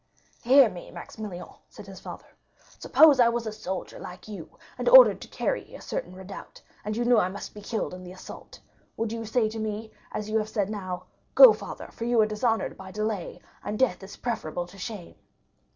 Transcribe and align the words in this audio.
"Hear 0.41 0.67
me, 0.67 0.89
Maximilian," 0.89 1.45
said 1.69 1.85
his 1.85 1.99
father. 1.99 2.25
"Suppose 2.79 3.19
I 3.19 3.29
were 3.29 3.37
a 3.41 3.51
soldier 3.51 3.99
like 3.99 4.27
you, 4.27 4.57
and 4.79 4.89
ordered 4.89 5.21
to 5.21 5.27
carry 5.27 5.75
a 5.75 5.79
certain 5.79 6.15
redoubt, 6.15 6.59
and 6.83 6.97
you 6.97 7.05
knew 7.05 7.19
I 7.19 7.29
must 7.29 7.53
be 7.53 7.61
killed 7.61 7.93
in 7.93 8.03
the 8.03 8.11
assault, 8.11 8.59
would 8.97 9.11
you 9.11 9.19
not 9.19 9.27
say 9.27 9.47
to 9.49 9.59
me, 9.59 9.91
as 10.11 10.27
you 10.27 10.43
said 10.43 10.69
just 10.69 10.71
now, 10.71 11.03
'Go, 11.35 11.53
father; 11.53 11.89
for 11.91 12.05
you 12.05 12.19
are 12.19 12.25
dishonored 12.25 12.75
by 12.77 12.89
delay, 12.89 13.39
and 13.63 13.77
death 13.77 14.01
is 14.01 14.17
preferable 14.17 14.65
to 14.65 14.77
shame! 14.79 15.13